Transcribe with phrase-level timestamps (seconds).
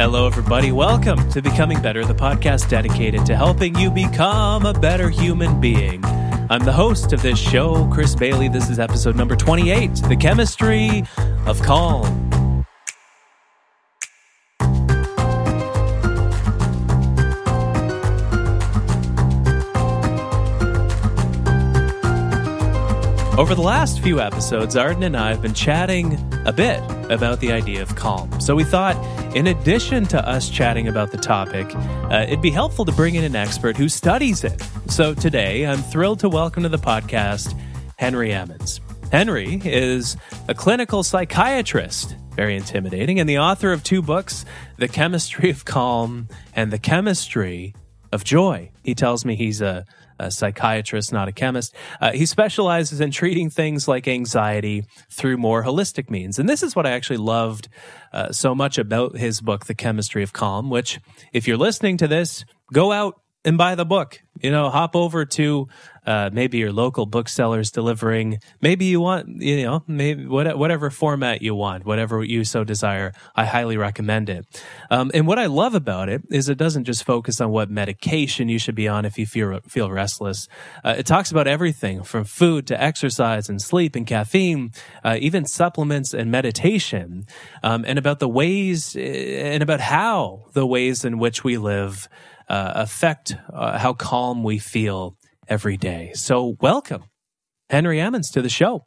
[0.00, 0.72] Hello, everybody.
[0.72, 6.02] Welcome to Becoming Better, the podcast dedicated to helping you become a better human being.
[6.48, 8.48] I'm the host of this show, Chris Bailey.
[8.48, 11.04] This is episode number 28 The Chemistry
[11.44, 12.29] of Calm.
[23.40, 26.12] Over the last few episodes, Arden and I have been chatting
[26.44, 26.78] a bit
[27.10, 28.38] about the idea of calm.
[28.38, 28.96] So we thought,
[29.34, 33.24] in addition to us chatting about the topic, uh, it'd be helpful to bring in
[33.24, 34.62] an expert who studies it.
[34.88, 37.58] So today, I'm thrilled to welcome to the podcast
[37.96, 38.82] Henry Emmons.
[39.10, 44.44] Henry is a clinical psychiatrist, very intimidating, and the author of two books,
[44.76, 47.74] The Chemistry of Calm and The Chemistry
[48.12, 48.70] of Joy.
[48.84, 49.86] He tells me he's a
[50.20, 51.74] a psychiatrist, not a chemist.
[52.00, 56.38] Uh, he specializes in treating things like anxiety through more holistic means.
[56.38, 57.68] And this is what I actually loved
[58.12, 61.00] uh, so much about his book, The Chemistry of Calm, which,
[61.32, 64.22] if you're listening to this, go out and buy the book.
[64.40, 65.68] You know, hop over to
[66.06, 68.38] uh, maybe your local booksellers delivering.
[68.62, 73.12] Maybe you want, you know, maybe whatever format you want, whatever you so desire.
[73.36, 74.46] I highly recommend it.
[74.90, 78.48] Um, and what I love about it is it doesn't just focus on what medication
[78.48, 80.48] you should be on if you feel feel restless.
[80.82, 84.72] Uh, it talks about everything from food to exercise and sleep and caffeine,
[85.04, 87.26] uh, even supplements and meditation,
[87.62, 92.08] um, and about the ways eh, and about how the ways in which we live
[92.50, 95.16] uh, affect uh, how calm we feel
[95.48, 96.10] every day.
[96.14, 97.04] So, welcome,
[97.70, 98.86] Henry Emmons, to the show.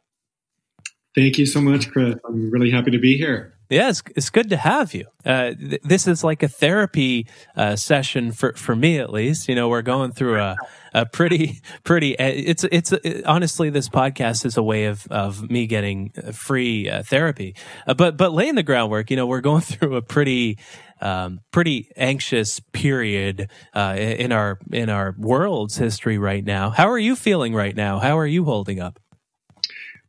[1.14, 2.16] Thank you so much, Chris.
[2.28, 3.54] I'm really happy to be here.
[3.70, 5.06] Yeah, it's, it's good to have you.
[5.24, 9.48] Uh, th- this is like a therapy uh, session for, for me, at least.
[9.48, 10.56] You know, we're going through a,
[10.92, 15.50] a pretty, pretty, uh, it's, it's, it, honestly, this podcast is a way of, of
[15.50, 17.56] me getting free uh, therapy.
[17.86, 20.58] Uh, but, but laying the groundwork, you know, we're going through a pretty,
[21.04, 26.70] um, pretty anxious period uh, in our in our world's history right now.
[26.70, 27.98] How are you feeling right now?
[27.98, 28.98] How are you holding up?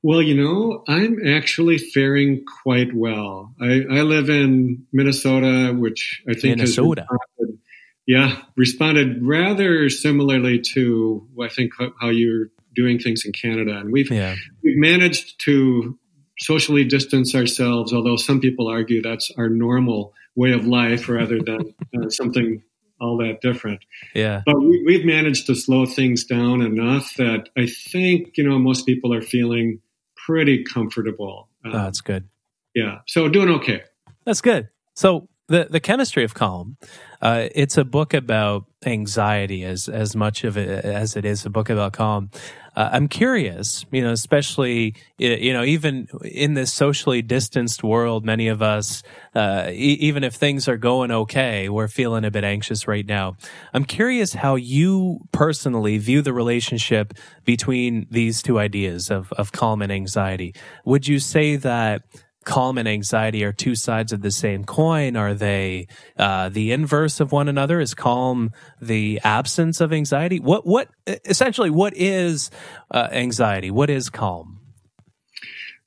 [0.01, 3.53] Well, you know, I'm actually faring quite well.
[3.59, 7.07] I, I live in Minnesota, which I think Minnesota.
[7.09, 7.59] has responded,
[8.05, 14.11] yeah, responded rather similarly to I think how you're doing things in Canada, and we've
[14.11, 14.35] yeah.
[14.63, 15.97] we've managed to
[16.39, 17.91] socially distance ourselves.
[17.91, 22.61] Although some people argue that's our normal way of life rather than uh, something
[22.99, 23.83] all that different.
[24.13, 24.41] Yeah.
[24.45, 28.85] But we, have managed to slow things down enough that I think, you know, most
[28.85, 29.81] people are feeling
[30.15, 31.49] pretty comfortable.
[31.63, 32.27] Um, oh, that's good.
[32.73, 32.99] Yeah.
[33.07, 33.83] So doing okay.
[34.25, 34.69] That's good.
[34.93, 36.77] So the the chemistry of calm
[37.21, 41.49] uh, it's a book about anxiety as as much of it as it is a
[41.49, 42.31] book about calm
[42.75, 48.47] uh, i'm curious you know especially you know even in this socially distanced world many
[48.47, 49.03] of us
[49.35, 53.35] uh, e- even if things are going okay we're feeling a bit anxious right now.
[53.73, 59.81] I'm curious how you personally view the relationship between these two ideas of of calm
[59.81, 60.53] and anxiety.
[60.85, 62.03] Would you say that
[62.45, 65.17] calm and anxiety are two sides of the same coin?
[65.17, 67.79] Are they uh, the inverse of one another?
[67.79, 68.51] Is calm
[68.81, 70.39] the absence of anxiety?
[70.39, 70.89] What what
[71.25, 72.51] essentially what is
[72.91, 73.71] uh, anxiety?
[73.71, 74.61] What is calm?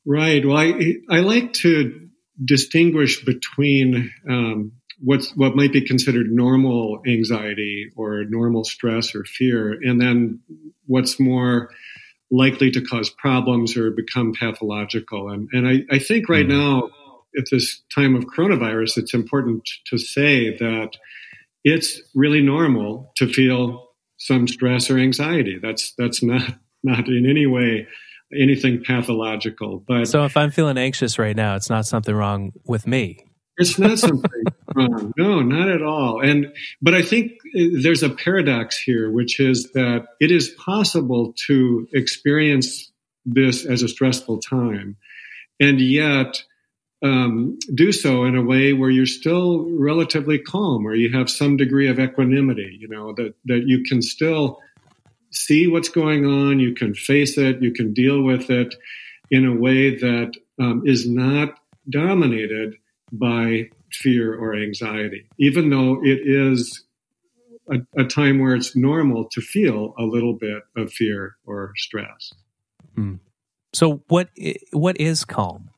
[0.05, 0.45] Right.
[0.45, 2.09] Well, I I like to
[2.45, 10.01] distinguish between um, what might be considered normal anxiety or normal stress or fear, and
[10.01, 10.41] then
[10.87, 11.71] what's more
[12.31, 15.31] likely to cause problems or become pathological.
[15.31, 16.59] And, and I, I think right mm-hmm.
[16.59, 16.91] now,
[17.37, 20.91] at this time of coronavirus, it's important to say that
[21.65, 25.59] it's really normal to feel some stress or anxiety.
[25.61, 26.43] That's that's not
[26.83, 27.87] not in any way
[28.35, 29.85] anything pathological.
[29.87, 33.25] But so if I'm feeling anxious right now, it's not something wrong with me.
[33.57, 34.45] It's not something
[34.79, 35.13] wrong.
[35.17, 36.21] No, not at all.
[36.21, 41.35] And but I think uh, there's a paradox here, which is that it is possible
[41.47, 42.93] to experience
[43.25, 44.97] this as a stressful time,
[45.61, 46.43] and yet
[47.03, 51.57] um, do so in a way where you're still relatively calm, where you have some
[51.57, 52.77] degree of equanimity.
[52.81, 54.61] You know that that you can still
[55.31, 58.75] see what's going on, you can face it, you can deal with it
[59.31, 61.59] in a way that um, is not
[61.91, 62.77] dominated
[63.13, 66.85] by fear or anxiety, even though it is
[67.71, 72.33] a, a, time where it's normal to feel a little bit of fear or stress.
[72.97, 73.19] Mm.
[73.73, 74.31] So, what
[74.73, 75.71] what is calm?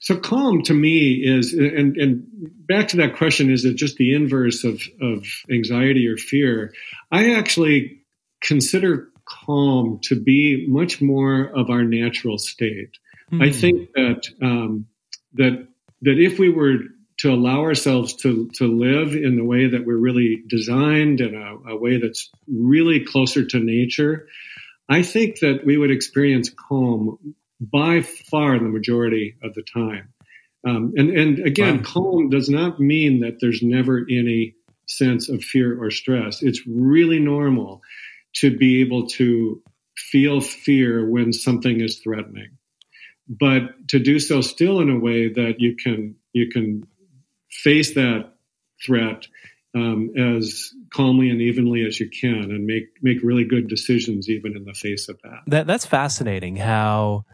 [0.00, 2.24] So, calm to me is, and, and
[2.66, 6.72] back to that question, is it just the inverse of, of anxiety or fear?
[7.10, 8.00] I actually
[8.40, 12.98] consider calm to be much more of our natural state.
[13.32, 13.42] Mm.
[13.42, 13.58] I hmm.
[13.58, 14.86] think that um,
[15.34, 15.66] that
[16.02, 16.78] that if we were
[17.18, 21.72] to allow ourselves to to live in the way that we're really designed in a,
[21.72, 24.28] a way that's really closer to nature,
[24.88, 30.12] I think that we would experience calm by far the majority of the time.
[30.66, 31.82] Um, and and again, wow.
[31.84, 34.54] calm does not mean that there's never any
[34.86, 36.42] sense of fear or stress.
[36.42, 37.82] It's really normal
[38.36, 39.62] to be able to
[39.96, 42.50] feel fear when something is threatening,
[43.28, 46.86] but to do so still in a way that you can you can
[47.50, 48.32] face that
[48.84, 49.26] threat
[49.74, 54.56] um, as calmly and evenly as you can, and make make really good decisions even
[54.56, 55.40] in the face of that.
[55.46, 56.56] That that's fascinating.
[56.56, 57.24] How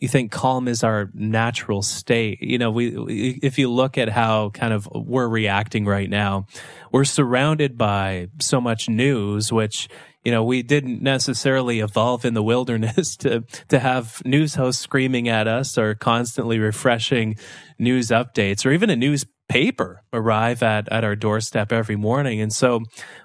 [0.00, 2.42] you think calm is our natural state.
[2.42, 6.46] You know, we if you look at how kind of we're reacting right now,
[6.90, 9.88] we're surrounded by so much news, which
[10.24, 15.28] you know, we didn't necessarily evolve in the wilderness to, to have news hosts screaming
[15.28, 17.36] at us or constantly refreshing
[17.78, 22.40] news updates or even a news paper arrive at, at our doorstep every morning.
[22.40, 22.80] And so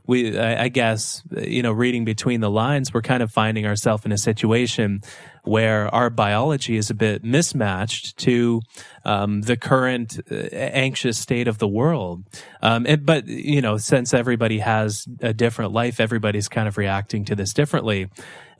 [0.05, 4.05] we, I, I guess, you know, reading between the lines, we're kind of finding ourselves
[4.05, 4.99] in a situation
[5.47, 8.61] where our biology is a bit mismatched to
[9.05, 12.23] um, the current uh, anxious state of the world.
[12.61, 17.25] Um, and, but, you know, since everybody has a different life, everybody's kind of reacting
[17.25, 18.09] to this differently.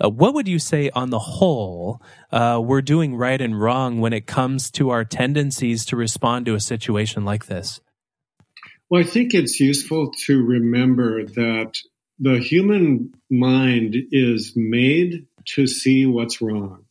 [0.04, 2.02] Uh, what would you say on the whole
[2.32, 6.56] uh, we're doing right and wrong when it comes to our tendencies to respond to
[6.56, 7.82] a situation like this?
[8.90, 11.74] Well, I think it's useful to remember that
[12.20, 16.86] the human mind is made to see what's wrong.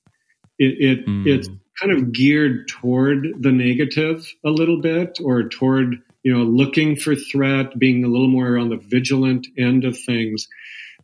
[0.59, 1.27] It, it mm.
[1.27, 1.49] it's
[1.81, 7.15] kind of geared toward the negative a little bit, or toward you know looking for
[7.15, 10.49] threat, being a little more on the vigilant end of things.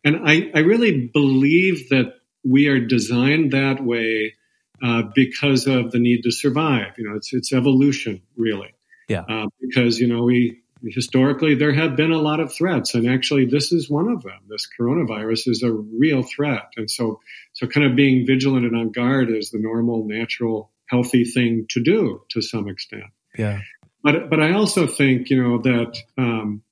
[0.05, 2.15] And I, I really believe that
[2.45, 4.35] we are designed that way
[4.83, 6.95] uh, because of the need to survive.
[6.99, 8.75] You know, it's it's evolution, really.
[9.09, 9.25] Yeah.
[9.29, 13.47] Uh, because you know we historically there have been a lot of threats, and actually
[13.47, 14.39] this is one of them.
[14.49, 17.21] This coronavirus is a real threat, and so
[17.53, 21.83] so kind of being vigilant and on guard is the normal, natural, healthy thing to
[21.83, 23.05] do to some extent.
[23.37, 23.61] Yeah.
[24.03, 26.63] But but I also think you know that um,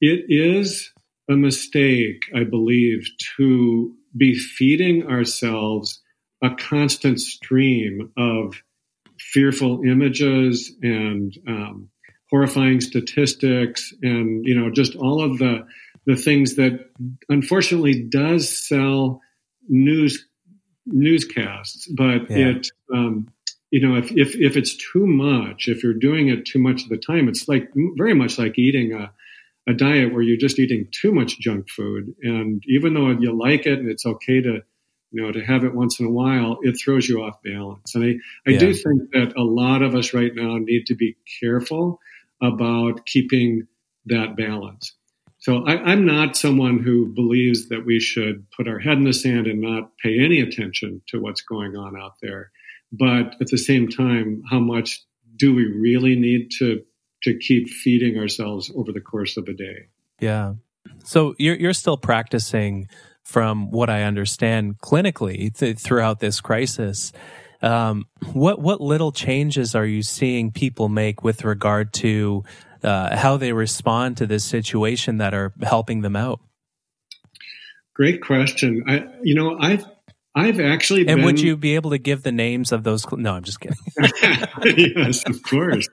[0.00, 0.92] it is
[1.28, 3.06] a mistake, I believe,
[3.36, 6.02] to be feeding ourselves
[6.42, 8.62] a constant stream of
[9.18, 11.88] fearful images and um,
[12.30, 15.66] horrifying statistics and you know just all of the
[16.06, 16.90] the things that
[17.28, 19.20] unfortunately does sell
[19.68, 20.26] news
[20.86, 22.48] newscasts but yeah.
[22.48, 23.28] it um,
[23.70, 26.88] you know if, if if it's too much if you're doing it too much of
[26.88, 29.10] the time it's like very much like eating a
[29.68, 32.14] a diet where you're just eating too much junk food.
[32.22, 34.62] And even though you like it and it's okay to,
[35.10, 37.94] you know, to have it once in a while, it throws you off balance.
[37.94, 38.58] And I, I yeah.
[38.58, 42.00] do think that a lot of us right now need to be careful
[42.42, 43.66] about keeping
[44.06, 44.94] that balance.
[45.38, 49.12] So I, am not someone who believes that we should put our head in the
[49.12, 52.50] sand and not pay any attention to what's going on out there.
[52.90, 55.00] But at the same time, how much
[55.36, 56.82] do we really need to
[57.22, 59.88] to keep feeding ourselves over the course of a day.
[60.20, 60.54] Yeah.
[61.04, 62.88] So you're you're still practicing
[63.22, 67.12] from what I understand clinically th- throughout this crisis.
[67.60, 72.44] Um, what what little changes are you seeing people make with regard to
[72.82, 76.40] uh, how they respond to this situation that are helping them out?
[77.94, 78.84] Great question.
[78.86, 79.84] I you know I've
[80.34, 81.24] I've actually and been...
[81.24, 83.02] would you be able to give the names of those?
[83.02, 83.76] Cl- no, I'm just kidding.
[84.96, 85.88] yes, of course.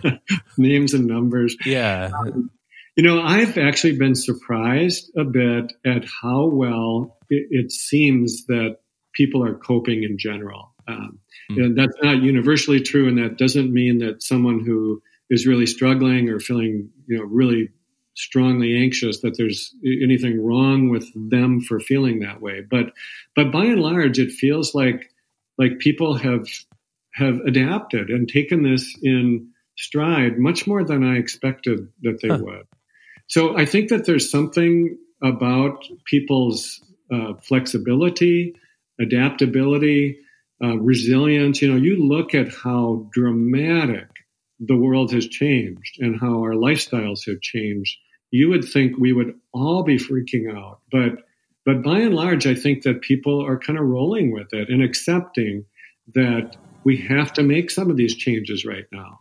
[0.56, 1.56] names and numbers.
[1.66, 2.10] Yeah.
[2.18, 2.50] Um,
[2.96, 8.78] you know, I've actually been surprised a bit at how well it, it seems that
[9.14, 10.71] people are coping in general.
[10.88, 11.18] Um,
[11.50, 11.64] mm.
[11.64, 16.28] And that's not universally true, and that doesn't mean that someone who is really struggling
[16.28, 17.70] or feeling, you know, really
[18.14, 22.62] strongly anxious that there's anything wrong with them for feeling that way.
[22.68, 22.92] But
[23.34, 25.10] but by and large, it feels like
[25.58, 26.46] like people have
[27.14, 32.38] have adapted and taken this in stride much more than I expected that they huh.
[32.40, 32.66] would.
[33.28, 38.54] So I think that there's something about people's uh, flexibility,
[39.00, 40.18] adaptability,
[40.62, 41.60] uh, resilience.
[41.60, 44.08] You know, you look at how dramatic
[44.60, 47.98] the world has changed and how our lifestyles have changed,
[48.30, 50.80] you would think we would all be freaking out.
[50.90, 51.24] But
[51.64, 54.82] but by and large, I think that people are kind of rolling with it and
[54.82, 55.64] accepting
[56.14, 59.20] that we have to make some of these changes right now.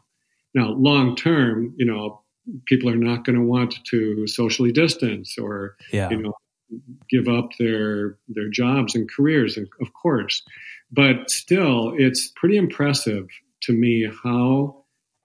[0.56, 2.22] Now, long term, you know,
[2.66, 6.10] people are not going to want to socially distance or yeah.
[6.10, 6.34] you know
[7.10, 10.44] give up their their jobs and careers, of course.
[10.92, 13.28] But still, it's pretty impressive
[13.64, 14.82] to me how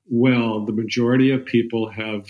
[0.08, 2.26] well, the majority of people have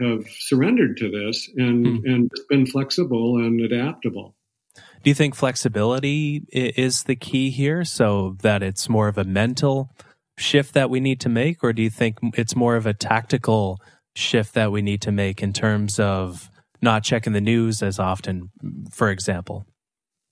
[0.00, 2.06] have surrendered to this and hmm.
[2.06, 4.34] and been flexible and adaptable.
[4.74, 9.90] Do you think flexibility is the key here, so that it's more of a mental
[10.36, 13.80] shift that we need to make, or do you think it's more of a tactical
[14.16, 16.50] shift that we need to make in terms of
[16.82, 18.50] not checking the news as often,
[18.90, 19.66] for example?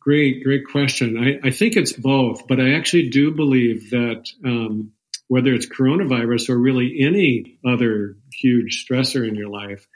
[0.05, 1.17] Great, great question.
[1.17, 4.93] I, I think it's both, but I actually do believe that um,
[5.29, 9.87] whether it's coronavirus or really any other huge stressor in your life,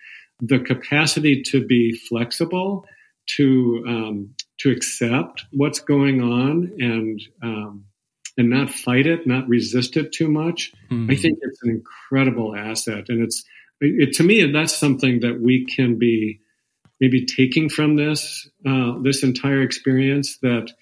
[0.41, 2.87] the capacity to be flexible,
[3.37, 7.85] to um, to accept what's going on, and um,
[8.39, 10.73] and not fight it, not resist it too much.
[10.91, 11.11] Mm-hmm.
[11.11, 13.45] I think it's an incredible asset, and it's
[13.81, 16.41] it, to me that's something that we can be
[17.01, 20.73] maybe taking from this uh, this entire experience that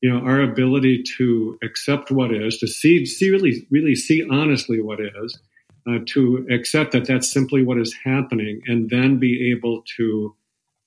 [0.00, 4.80] you know our ability to accept what is to see see really really see honestly
[4.80, 5.38] what is
[5.88, 10.34] uh, to accept that that's simply what is happening and then be able to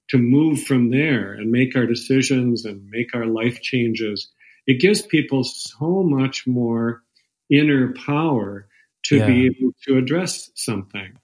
[0.09, 4.29] to move from there and make our decisions and make our life changes
[4.67, 7.01] it gives people so much more
[7.49, 8.67] inner power
[9.03, 9.25] to yeah.
[9.25, 11.17] be able to address something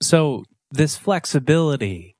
[0.00, 2.14] so this flexibility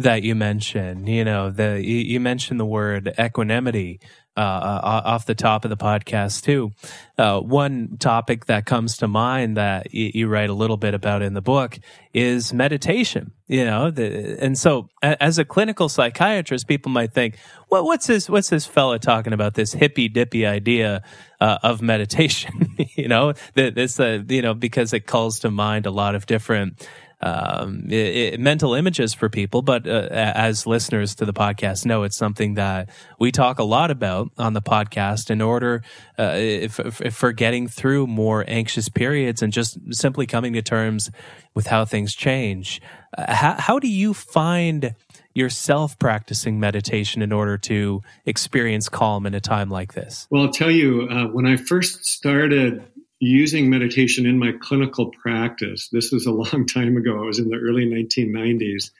[0.00, 1.08] that you mentioned.
[1.08, 4.00] You know, the you mentioned the word equanimity
[4.36, 6.70] uh, uh, off the top of the podcast too.
[7.18, 11.20] Uh, one topic that comes to mind that you, you, write a little bit about
[11.20, 11.78] in the book
[12.14, 13.32] is meditation.
[13.48, 17.36] You know, the, and so as a clinical psychiatrist, people might think,
[17.70, 18.30] "Well, what's this?
[18.30, 19.54] What's this fella talking about?
[19.54, 21.02] This hippy dippy idea
[21.40, 25.90] uh, of meditation?" you know, this uh, you know because it calls to mind a
[25.90, 26.88] lot of different
[27.20, 29.62] um, it, it, mental images for people.
[29.62, 33.90] But uh, as listeners to the podcast know, it's something that we talk a lot
[33.90, 35.82] about on the podcast in order
[36.18, 41.10] uh, if, if for getting through more anxious periods and just simply coming to terms
[41.54, 42.80] with how things change.
[43.16, 44.94] Uh, how, how do you find
[45.34, 50.26] yourself practicing meditation in order to experience calm in a time like this?
[50.30, 52.82] Well, I'll tell you, uh, when I first started
[53.20, 55.88] using meditation in my clinical practice.
[55.92, 57.22] This was a long time ago.
[57.22, 58.90] It was in the early 1990s.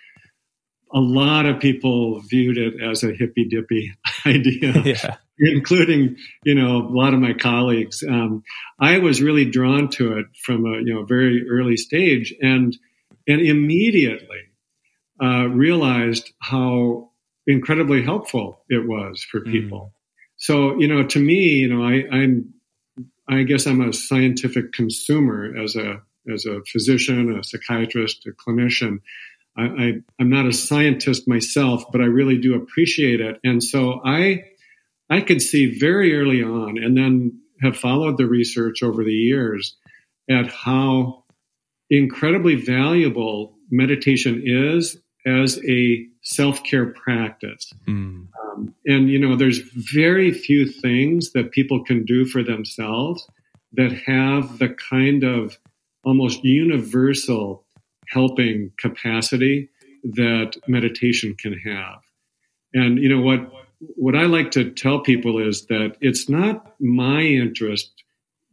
[0.92, 3.94] A lot of people viewed it as a hippy dippy
[4.26, 5.16] idea, yeah.
[5.38, 8.02] including you know a lot of my colleagues.
[8.02, 8.42] Um,
[8.78, 12.76] I was really drawn to it from a you know very early stage, and
[13.28, 14.40] and immediately
[15.22, 17.10] uh, realized how
[17.46, 19.52] incredibly helpful it was for mm.
[19.52, 19.92] people.
[19.92, 19.98] Mm.
[20.38, 22.52] So you know, to me, you know, I, I'm
[23.30, 28.98] I guess I'm a scientific consumer as a as a physician, a psychiatrist, a clinician.
[29.56, 33.38] I, I, am not a scientist myself, but I really do appreciate it.
[33.42, 34.44] And so I
[35.08, 39.76] I could see very early on, and then have followed the research over the years
[40.28, 41.24] at how
[41.88, 44.96] incredibly valuable meditation is
[45.26, 47.72] as a self care practice.
[47.88, 48.28] Mm.
[48.50, 53.26] Um, and, you know, there's very few things that people can do for themselves
[53.72, 55.58] that have the kind of
[56.04, 57.64] almost universal
[58.08, 59.68] helping capacity
[60.02, 62.00] that meditation can have.
[62.74, 67.20] And, you know, what, what I like to tell people is that it's not my
[67.20, 67.92] interest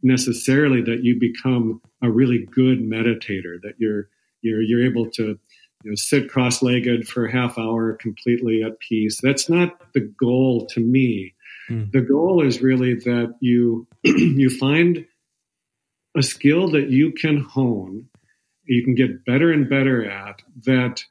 [0.02, 4.08] necessarily that you become a really good meditator, that you're,
[4.42, 5.38] you're, you're able to
[5.84, 9.20] you know, sit cross-legged for a half hour completely at peace.
[9.22, 11.34] That's not the goal to me.
[11.70, 11.92] Mm.
[11.92, 15.06] The goal is really that you you find
[16.16, 18.08] a skill that you can hone,
[18.64, 21.04] you can get better and better at that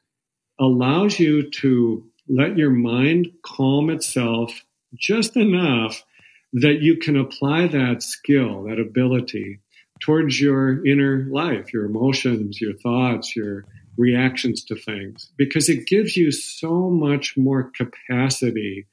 [0.60, 6.04] allows you to let your mind calm itself just enough
[6.52, 9.60] that you can apply that skill, that ability
[10.00, 13.64] towards your inner life, your emotions, your thoughts, your
[13.98, 18.86] reactions to things because it gives you so much more capacity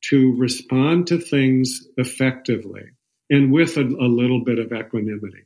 [0.00, 2.84] to respond to things effectively
[3.30, 5.44] and with a, a little bit of equanimity.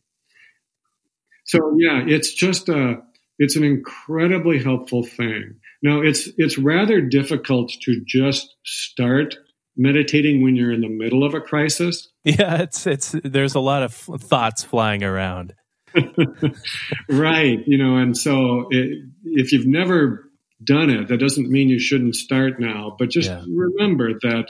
[1.45, 3.03] So yeah, it's just a
[3.39, 5.57] it's an incredibly helpful thing.
[5.83, 9.37] Now it's it's rather difficult to just start
[9.77, 12.09] meditating when you're in the middle of a crisis.
[12.25, 15.55] Yeah, it's it's there's a lot of thoughts flying around.
[17.09, 17.59] right.
[17.67, 20.31] You know, and so it, if you've never
[20.63, 22.97] done it, that doesn't mean you shouldn't start now.
[22.99, 23.45] But just yeah.
[23.49, 24.47] remember that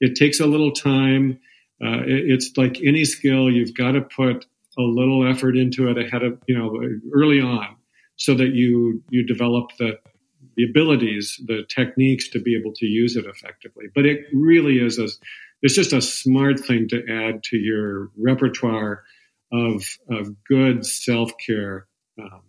[0.00, 1.40] it takes a little time.
[1.82, 4.46] Uh, it, it's like any skill, you've got to put
[4.78, 6.80] a little effort into it ahead of, you know,
[7.14, 7.76] early on
[8.16, 9.98] so that you, you develop the,
[10.56, 13.86] the abilities, the techniques to be able to use it effectively.
[13.94, 15.08] But it really is a,
[15.62, 19.02] it's just a smart thing to add to your repertoire
[19.52, 21.86] of, of good self care
[22.18, 22.42] um,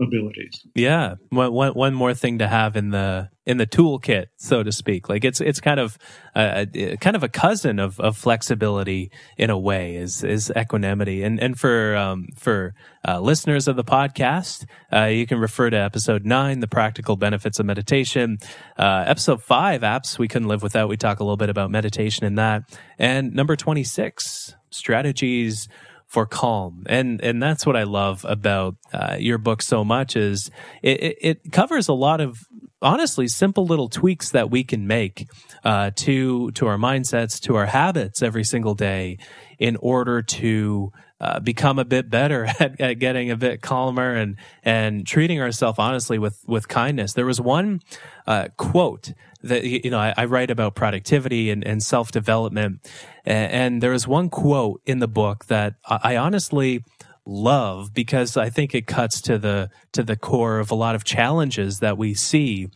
[0.00, 0.64] abilities.
[0.74, 4.70] Yeah, one, one, one more thing to have in the in the toolkit, so to
[4.70, 5.08] speak.
[5.08, 5.98] Like it's it's kind of
[6.34, 11.22] a, a, kind of a cousin of, of flexibility in a way is is equanimity.
[11.22, 12.74] And and for um, for
[13.06, 17.58] uh, listeners of the podcast, uh, you can refer to episode nine, the practical benefits
[17.58, 18.38] of meditation.
[18.78, 20.88] Uh, episode five, apps we couldn't live without.
[20.88, 22.62] We talk a little bit about meditation in that,
[22.98, 25.68] and number twenty six, strategies
[26.10, 26.82] for calm.
[26.86, 30.50] And and that's what I love about uh, your book so much is
[30.82, 32.48] it, it, covers a lot of
[32.82, 35.28] honestly simple little tweaks that we can make
[35.62, 39.18] uh, to to our mindsets, to our habits every single day,
[39.60, 44.34] in order to uh, become a bit better at, at, getting a bit calmer and
[44.64, 47.12] and treating ourselves honestly with with kindness.
[47.12, 47.82] There was one
[48.26, 52.88] uh, quote that you know I, I write about productivity and, and self development,
[53.24, 56.84] and, and, there was one quote in the book that I, I honestly
[57.26, 61.04] love because I think it cuts to the to the core of a lot of
[61.04, 62.68] challenges that we see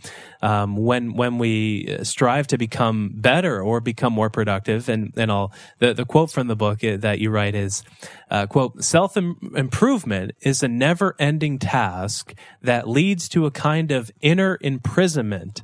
[0.44, 4.90] um, when when we strive to become better or become more productive.
[4.90, 7.82] And and all the the quote from the book uh, that you write is
[8.30, 14.10] uh, quote self improvement is a never ending task that leads to a kind of
[14.20, 15.62] inner imprisonment.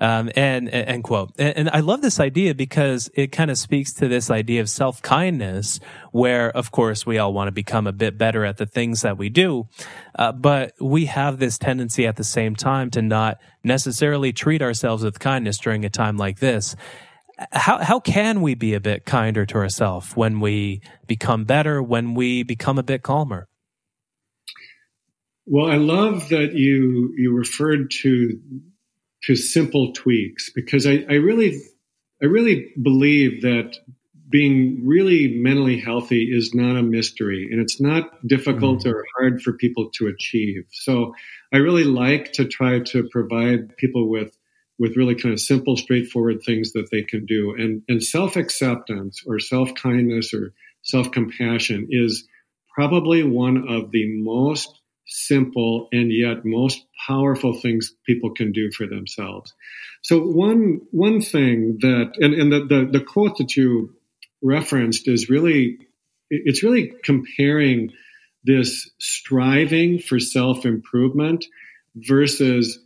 [0.00, 1.32] Um, and, and end quote.
[1.38, 4.70] And, and I love this idea because it kind of speaks to this idea of
[4.70, 5.78] self kindness,
[6.10, 9.18] where of course we all want to become a bit better at the things that
[9.18, 9.68] we do.
[10.14, 15.02] Uh, but we have this tendency at the same time to not necessarily treat ourselves
[15.02, 16.76] with kindness during a time like this.
[17.50, 22.14] How, how can we be a bit kinder to ourselves when we become better, when
[22.14, 23.48] we become a bit calmer?
[25.46, 28.38] Well, I love that you you referred to
[29.24, 31.60] to simple tweaks because I, I really
[32.22, 33.76] I really believe that
[34.32, 38.88] being really mentally healthy is not a mystery and it's not difficult mm-hmm.
[38.88, 40.64] or hard for people to achieve.
[40.72, 41.14] So
[41.52, 44.36] I really like to try to provide people with
[44.78, 47.54] with really kind of simple, straightforward things that they can do.
[47.56, 52.26] And, and self acceptance or self kindness or self compassion is
[52.74, 58.86] probably one of the most simple and yet most powerful things people can do for
[58.86, 59.52] themselves.
[60.02, 63.94] So one one thing that and, and the, the, the quote that you
[64.42, 65.78] referenced is really
[66.30, 67.90] it's really comparing
[68.44, 71.44] this striving for self improvement
[71.94, 72.78] versus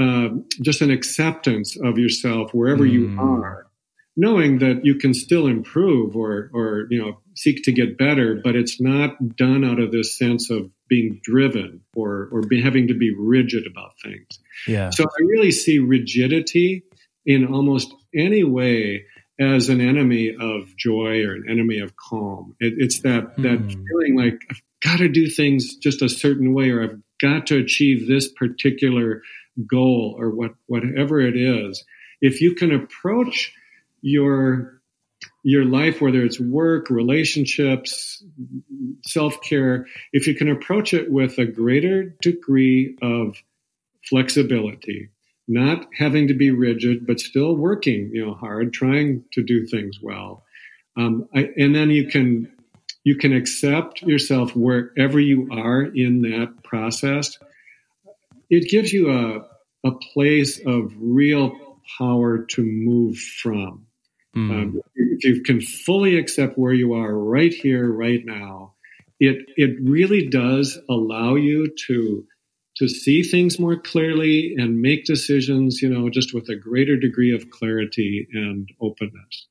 [0.00, 0.28] uh,
[0.62, 2.92] just an acceptance of yourself wherever mm.
[2.92, 3.66] you are,
[4.16, 8.56] knowing that you can still improve or or you know seek to get better, but
[8.56, 12.94] it's not done out of this sense of being driven or or be, having to
[12.94, 14.26] be rigid about things.
[14.66, 14.90] Yeah.
[14.90, 16.84] So I really see rigidity
[17.26, 19.04] in almost any way
[19.40, 22.54] as an enemy of joy or an enemy of calm.
[22.60, 23.86] It, it's that that mm.
[23.88, 27.58] feeling like I've got to do things just a certain way, or I've got to
[27.58, 29.22] achieve this particular
[29.68, 31.84] goal, or what whatever it is.
[32.20, 33.52] If you can approach
[34.02, 34.80] your
[35.42, 38.24] your life, whether it's work, relationships,
[39.06, 43.36] self care, if you can approach it with a greater degree of
[44.08, 45.10] flexibility,
[45.46, 49.98] not having to be rigid, but still working, you know, hard, trying to do things
[50.00, 50.44] well.
[50.96, 52.50] Um, I, and then you can
[53.02, 57.38] you can accept yourself wherever you are in that process.
[58.48, 59.46] It gives you a
[59.86, 63.86] a place of real power to move from.
[64.34, 64.50] Mm.
[64.50, 68.74] Um, if you can fully accept where you are right here, right now,
[69.20, 72.26] it it really does allow you to
[72.76, 77.34] to see things more clearly and make decisions, you know, just with a greater degree
[77.34, 79.46] of clarity and openness.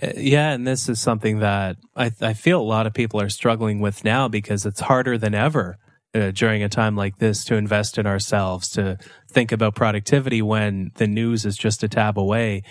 [0.00, 3.30] Uh, yeah, and this is something that I, I feel a lot of people are
[3.30, 5.78] struggling with now because it's harder than ever
[6.14, 8.98] uh, during a time like this to invest in ourselves, to
[9.30, 12.62] think about productivity when the news is just a tab away.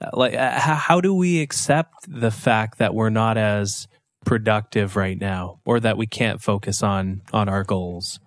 [0.00, 3.88] Uh, like, uh, how do we accept the fact that we're not as
[4.24, 8.18] productive right now, or that we can't focus on on our goals?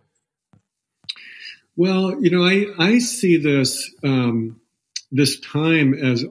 [1.79, 4.59] Well, you know, I, I see this um,
[5.13, 6.25] this time as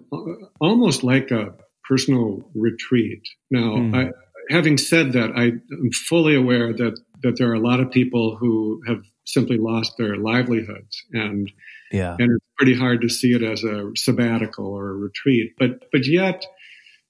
[0.61, 1.55] almost like a
[1.89, 3.23] personal retreat.
[3.51, 3.97] Now, mm.
[3.97, 4.13] I,
[4.55, 8.37] having said that, I am fully aware that that there are a lot of people
[8.37, 11.51] who have simply lost their livelihoods, and
[11.91, 15.55] yeah, and it's pretty hard to see it as a sabbatical or a retreat.
[15.59, 16.45] But but yet,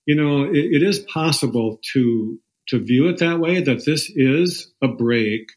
[0.07, 3.63] you know, it, it is possible to to view it that way.
[3.63, 5.49] That this is a break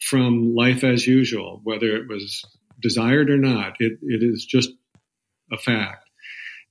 [0.00, 2.44] from life as usual, whether it was
[2.80, 3.76] desired or not.
[3.80, 4.70] It, it is just
[5.52, 6.04] a fact.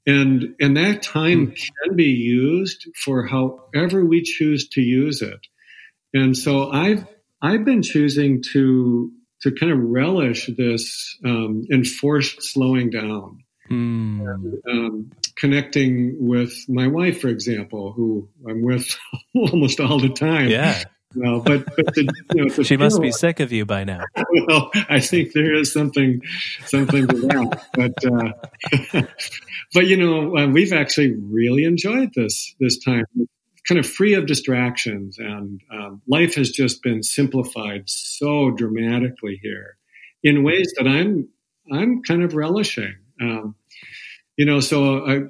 [0.07, 1.53] And, and that time hmm.
[1.53, 5.39] can be used for however we choose to use it.
[6.13, 7.05] And so I've
[7.41, 9.11] I've been choosing to
[9.41, 13.43] to kind of relish this um, enforced slowing down.
[13.69, 14.21] Mm.
[14.21, 18.95] And, um, connecting with my wife, for example, who I'm with
[19.35, 20.49] almost all the time.
[20.49, 20.83] Yeah.
[21.15, 24.01] Well, but, but the, you know, she must be sick of you by now.
[24.47, 26.21] well, I think there is something,
[26.65, 27.65] something to that.
[27.73, 29.01] But, uh,
[29.73, 33.05] but you know, uh, we've actually really enjoyed this this time,
[33.67, 39.77] kind of free of distractions, and um, life has just been simplified so dramatically here
[40.23, 41.29] in ways that I'm
[41.71, 42.95] I'm kind of relishing.
[43.21, 43.55] Um,
[44.37, 45.21] you know, so I,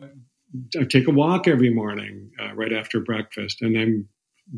[0.80, 4.10] I take a walk every morning uh, right after breakfast, and I'm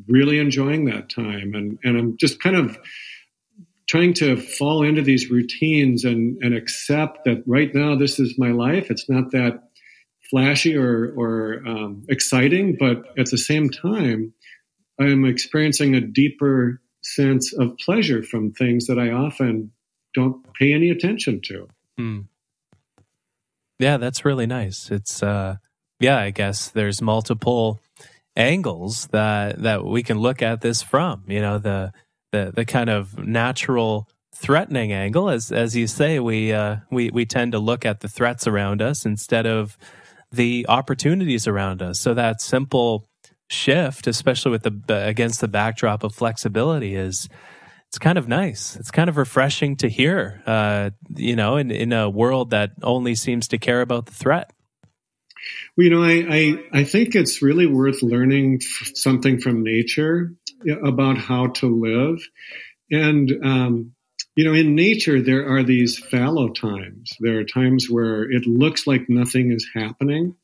[0.07, 2.77] really enjoying that time, and and I'm just kind of
[3.87, 8.51] trying to fall into these routines and and accept that right now this is my
[8.51, 8.91] life.
[8.91, 9.63] It's not that
[10.29, 14.33] flashy or or um, exciting, but at the same time,
[14.99, 19.71] I'm experiencing a deeper sense of pleasure from things that I often
[20.13, 21.67] don't pay any attention to.
[21.99, 22.25] Mm.
[23.79, 24.91] Yeah, that's really nice.
[24.91, 25.57] It's uh
[25.99, 27.79] yeah, I guess there's multiple
[28.37, 31.23] angles that that we can look at this from.
[31.27, 31.91] You know, the
[32.31, 37.25] the the kind of natural threatening angle as as you say we uh we we
[37.25, 39.77] tend to look at the threats around us instead of
[40.31, 41.99] the opportunities around us.
[41.99, 43.07] So that simple
[43.49, 47.27] shift, especially with the against the backdrop of flexibility is
[47.87, 48.75] it's kind of nice.
[48.75, 53.15] It's kind of refreshing to hear, uh, you know, in, in a world that only
[53.15, 54.51] seems to care about the threat.
[55.77, 58.61] Well, you know, I, I, I think it's really worth learning
[58.95, 60.33] something from nature
[60.83, 62.19] about how to live.
[62.89, 63.93] And, um,
[64.35, 67.11] you know, in nature, there are these fallow times.
[67.19, 70.35] There are times where it looks like nothing is happening.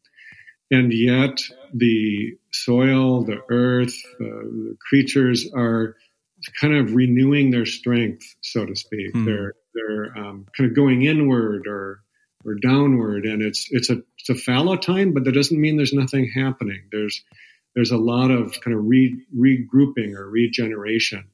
[0.70, 1.40] And yet
[1.74, 5.96] the soil, the earth, uh, the creatures are
[6.60, 9.14] kind of renewing their strength, so to speak.
[9.14, 9.26] Mm.
[9.26, 12.02] They're they're um, kind of going inward or
[12.46, 15.94] or downward, and it's it's a it's a fallow time, but that doesn't mean there's
[15.94, 16.84] nothing happening.
[16.92, 17.24] There's
[17.76, 21.26] there's a lot of kind of re, regrouping or regeneration.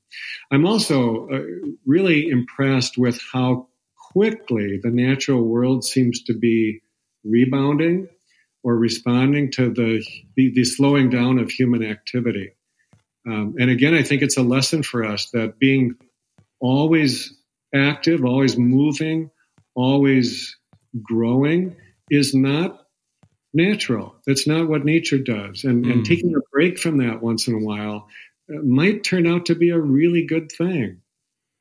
[0.52, 1.42] I'm also uh,
[1.86, 3.68] really impressed with how
[4.12, 6.82] quickly the natural world seems to be
[7.26, 8.08] rebounding
[8.64, 10.02] or responding to the,
[10.38, 12.54] the, the slowing down of human activity.
[13.28, 15.96] Um, and again, I think it's a lesson for us that being
[16.62, 17.38] always
[17.76, 19.30] active, always moving,
[19.76, 20.58] always
[21.04, 21.76] growing
[22.10, 22.80] is not
[23.54, 24.16] natural.
[24.26, 25.64] That's not what nature does.
[25.64, 25.92] And, mm.
[25.92, 28.08] and taking a break from that once in a while
[28.50, 31.02] uh, might turn out to be a really good thing.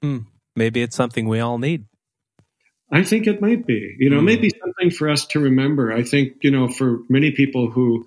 [0.05, 0.27] Mm.
[0.55, 1.87] Maybe it's something we all need.
[2.91, 3.97] I think it might be.
[3.99, 4.25] You know, mm.
[4.25, 5.93] maybe something for us to remember.
[5.93, 8.07] I think, you know, for many people who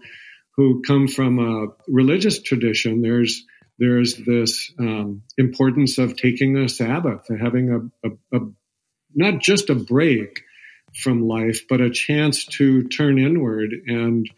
[0.58, 3.46] who come from a religious tradition, there's
[3.80, 8.40] there's this um, importance of taking a Sabbath, having a, a, a,
[9.16, 10.44] not just a break
[10.96, 14.30] from life, but a chance to turn inward and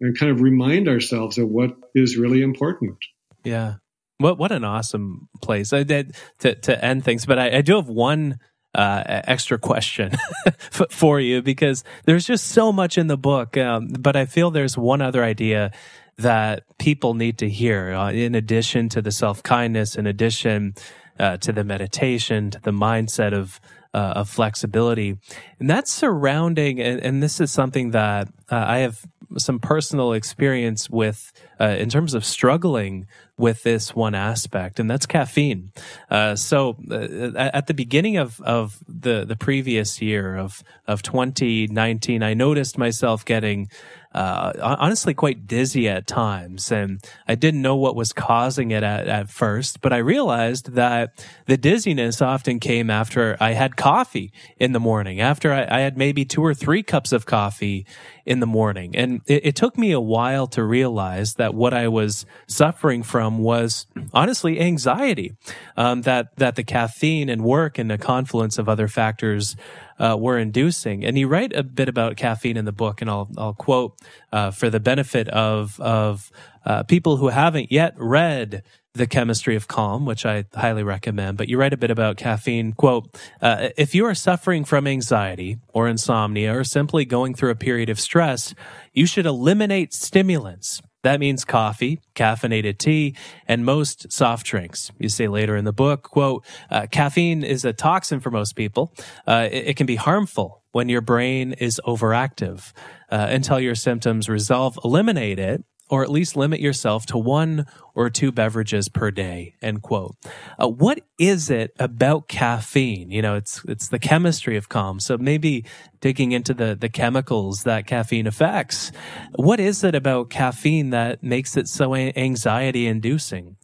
[0.00, 2.96] and kind of remind ourselves of what is really important.
[3.44, 3.74] Yeah.
[4.18, 5.72] What what an awesome place.
[5.72, 8.38] I did to to end things, but I, I do have one
[8.74, 10.12] uh, extra question
[10.90, 13.56] for you because there's just so much in the book.
[13.56, 15.72] Um, but I feel there's one other idea
[16.18, 20.74] that people need to hear uh, in addition to the self kindness, in addition
[21.18, 23.60] uh, to the meditation, to the mindset of
[23.94, 25.16] uh, of flexibility,
[25.58, 26.80] and that's surrounding.
[26.80, 29.04] And, and this is something that uh, I have
[29.38, 33.06] some personal experience with uh, in terms of struggling
[33.40, 35.72] with this one aspect, and that's caffeine.
[36.10, 42.22] Uh, so, uh, at the beginning of, of the the previous year of of 2019,
[42.22, 43.68] I noticed myself getting
[44.12, 46.72] uh, honestly quite dizzy at times.
[46.72, 51.24] And I didn't know what was causing it at, at first, but I realized that
[51.46, 55.96] the dizziness often came after I had coffee in the morning, after I, I had
[55.96, 57.86] maybe two or three cups of coffee
[58.26, 58.96] in the morning.
[58.96, 63.29] And it, it took me a while to realize that what I was suffering from
[63.38, 65.32] was honestly anxiety,
[65.76, 69.56] um, that, that the caffeine and work and the confluence of other factors
[70.00, 71.04] uh, were inducing.
[71.04, 73.98] And you write a bit about caffeine in the book, and I'll I'll quote
[74.32, 76.32] uh, for the benefit of of
[76.64, 78.62] uh, people who haven't yet read
[78.94, 81.38] the chemistry of calm, which I highly recommend.
[81.38, 82.72] But you write a bit about caffeine.
[82.72, 87.56] Quote: uh, If you are suffering from anxiety or insomnia, or simply going through a
[87.56, 88.54] period of stress,
[88.92, 94.90] you should eliminate stimulants that means coffee, caffeinated tea, and most soft drinks.
[94.98, 98.92] You say later in the book, quote, uh, caffeine is a toxin for most people.
[99.26, 102.72] Uh, it, it, can be harmful when your brain is overactive.
[103.10, 108.08] Uh, until your symptoms resolve, eliminate it or at least limit yourself to one or
[108.08, 109.54] two beverages per day.
[109.60, 110.16] End quote.
[110.58, 113.10] Uh, what is it about caffeine?
[113.10, 115.00] You know, it's it's the chemistry of calm.
[115.00, 115.64] So maybe
[116.00, 118.92] digging into the the chemicals that caffeine affects.
[119.34, 123.56] What is it about caffeine that makes it so anxiety inducing?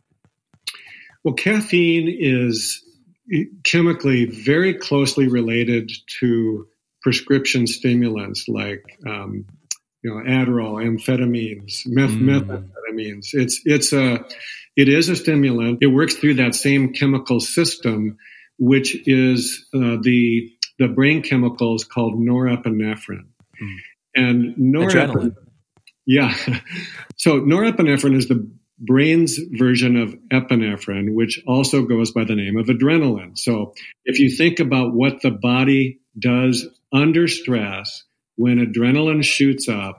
[1.22, 2.82] Well, caffeine is
[3.64, 6.66] chemically very closely related to
[7.02, 9.44] prescription stimulants like um,
[10.06, 12.40] you know Adderall, amphetamines, meth- mm.
[12.40, 13.30] methamphetamines.
[13.32, 14.24] It's it's a
[14.76, 15.78] it is a stimulant.
[15.80, 18.18] It works through that same chemical system,
[18.56, 23.26] which is uh, the the brain chemicals called norepinephrine.
[23.60, 23.76] Mm.
[24.14, 25.34] And norepinephrine,
[26.06, 26.34] yeah.
[27.16, 32.66] so norepinephrine is the brain's version of epinephrine, which also goes by the name of
[32.66, 33.36] adrenaline.
[33.36, 38.04] So if you think about what the body does under stress,
[38.36, 39.98] when adrenaline shoots up,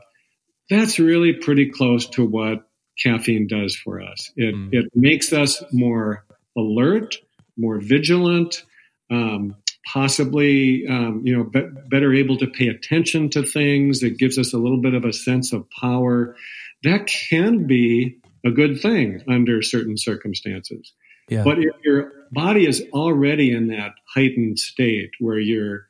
[0.69, 2.67] that's really pretty close to what
[3.01, 4.31] caffeine does for us.
[4.35, 4.69] It, mm.
[4.71, 6.25] it makes us more
[6.57, 7.15] alert,
[7.57, 8.63] more vigilant,
[9.11, 14.03] um, possibly um, you know be- better able to pay attention to things.
[14.03, 16.35] It gives us a little bit of a sense of power.
[16.83, 20.93] That can be a good thing under certain circumstances.
[21.29, 21.43] Yeah.
[21.43, 25.86] But if your body is already in that heightened state where you're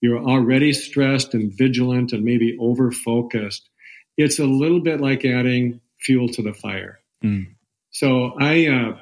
[0.00, 3.68] you're already stressed and vigilant and maybe over focused,
[4.16, 7.00] it's a little bit like adding fuel to the fire.
[7.22, 7.54] Mm.
[7.90, 8.96] So I, uh,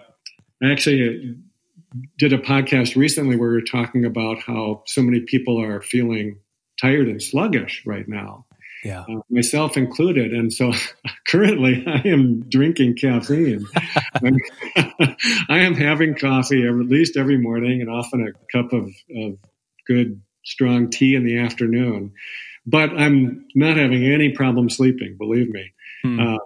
[0.65, 1.37] actually
[2.19, 6.39] did a podcast recently where we were talking about how so many people are feeling
[6.81, 8.45] tired and sluggish right now
[8.85, 9.01] yeah.
[9.01, 10.33] Uh, myself included.
[10.33, 10.73] And so
[11.29, 13.67] currently I am drinking caffeine.
[13.75, 15.15] I
[15.49, 19.39] am having coffee at least every morning and often a cup of, of
[19.87, 22.13] good, strong tea in the afternoon.
[22.67, 25.73] But I'm not having any problem sleeping, believe me.
[26.03, 26.21] Hmm.
[26.21, 26.39] Uh,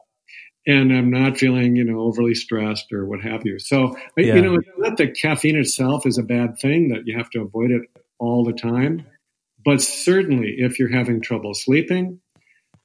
[0.66, 3.58] and I'm not feeling, you know, overly stressed or what have you.
[3.58, 4.34] So, yeah.
[4.34, 7.72] you know, not that caffeine itself is a bad thing that you have to avoid
[7.72, 7.82] it
[8.18, 9.04] all the time.
[9.64, 12.20] But certainly, if you're having trouble sleeping,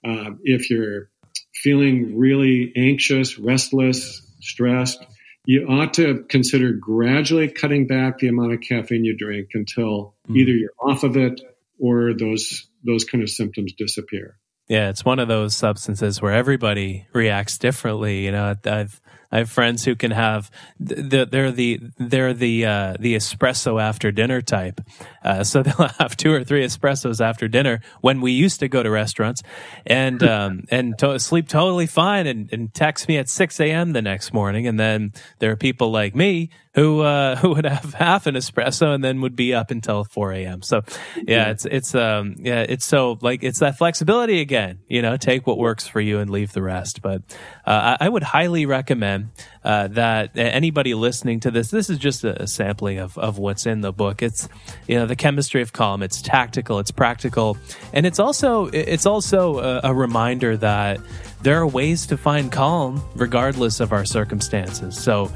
[0.04, 1.10] uh, if you're
[1.54, 5.04] feeling really anxious, restless, stressed,
[5.48, 10.36] you ought to consider gradually cutting back the amount of caffeine you drink until mm.
[10.36, 11.40] either you're off of it
[11.80, 14.38] or those those kind of symptoms disappear.
[14.68, 18.26] Yeah, it's one of those substances where everybody reacts differently.
[18.26, 19.02] You know, I've
[19.32, 24.12] I have friends who can have the, they're the they're the uh, the espresso after
[24.12, 24.82] dinner type.
[25.24, 28.84] Uh, so they'll have two or three espressos after dinner when we used to go
[28.84, 29.44] to restaurants,
[29.86, 33.94] and um, and to- sleep totally fine, and, and text me at six a.m.
[33.94, 34.68] the next morning.
[34.68, 38.94] And then there are people like me who uh, who would have half an espresso
[38.94, 40.62] and then would be up until 4 a.m.
[40.62, 40.84] So
[41.16, 44.80] yeah, it's it's um yeah it's so like it's that flexibility again.
[44.88, 47.02] You know, take what works for you and leave the rest.
[47.02, 47.24] But
[47.66, 49.32] uh, I, I would highly recommend
[49.64, 53.82] uh, that anybody listening to this, this is just a sampling of, of what's in
[53.82, 54.22] the book.
[54.22, 54.48] It's
[54.88, 56.04] you know the chemistry of calm.
[56.04, 56.80] It's tactical.
[56.80, 57.58] It's practical,
[57.92, 61.00] and it's also it's also a, a reminder that
[61.42, 64.98] there are ways to find calm regardless of our circumstances.
[64.98, 65.32] So,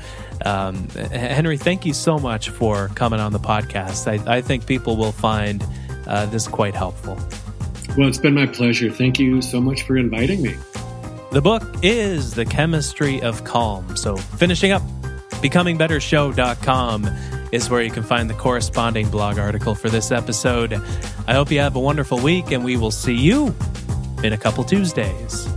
[0.46, 4.08] um, Henry, thank you so much for coming on the podcast.
[4.08, 5.66] I, I think people will find
[6.08, 7.18] uh, this quite helpful.
[7.98, 8.90] Well, it's been my pleasure.
[8.90, 10.56] Thank you so much for inviting me.
[11.32, 13.96] The book is The Chemistry of Calm.
[13.96, 14.82] So, finishing up,
[15.42, 17.08] becomingbettershow.com
[17.52, 20.74] is where you can find the corresponding blog article for this episode.
[21.28, 23.56] I hope you have a wonderful week, and we will see you
[24.24, 25.48] in a couple Tuesdays.